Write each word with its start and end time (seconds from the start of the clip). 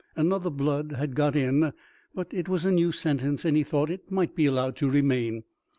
Another 0.15 0.49
"blood" 0.49 0.93
had 0.93 1.13
got 1.13 1.35
in, 1.35 1.73
but 2.15 2.33
it 2.33 2.49
was 2.49 2.65
a 2.65 2.71
new 2.71 2.91
sentence 2.91 3.45
and 3.45 3.55
he 3.55 3.63
thought 3.63 3.91
it 3.91 4.09
might 4.09 4.35
be 4.35 4.47
allowed 4.47 4.75
to 4.77 4.89
remain. 4.89 5.43